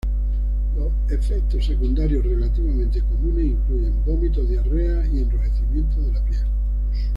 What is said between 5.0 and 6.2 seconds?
y enrojecimiento de